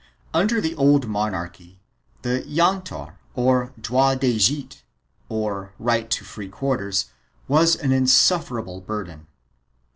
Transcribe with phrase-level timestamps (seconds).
[0.33, 1.79] Under the old monarchy
[2.23, 4.81] the yantar or droit de gite,
[5.29, 7.11] or right to free quarters,
[7.47, 9.27] was an in sufferable burden.